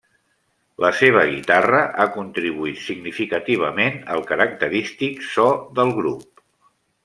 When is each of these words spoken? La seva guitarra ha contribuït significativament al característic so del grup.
La 0.83 0.89
seva 1.01 1.25
guitarra 1.31 1.81
ha 1.99 2.07
contribuït 2.15 2.81
significativament 2.87 4.01
al 4.15 4.27
característic 4.33 5.23
so 5.37 5.47
del 5.81 5.97
grup. 6.03 6.47